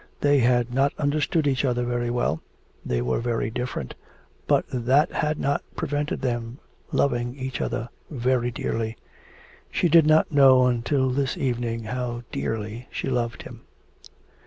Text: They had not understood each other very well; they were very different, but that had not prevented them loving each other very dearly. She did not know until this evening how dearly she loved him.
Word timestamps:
They 0.21 0.39
had 0.39 0.73
not 0.73 0.93
understood 0.97 1.45
each 1.45 1.63
other 1.63 1.85
very 1.85 2.09
well; 2.09 2.41
they 2.83 3.03
were 3.03 3.19
very 3.19 3.51
different, 3.51 3.93
but 4.47 4.65
that 4.73 5.11
had 5.11 5.37
not 5.39 5.61
prevented 5.75 6.21
them 6.23 6.57
loving 6.91 7.35
each 7.35 7.61
other 7.61 7.87
very 8.09 8.49
dearly. 8.49 8.97
She 9.71 9.89
did 9.89 10.07
not 10.07 10.31
know 10.31 10.65
until 10.65 11.11
this 11.11 11.37
evening 11.37 11.83
how 11.83 12.23
dearly 12.31 12.87
she 12.89 13.09
loved 13.09 13.43
him. 13.43 13.61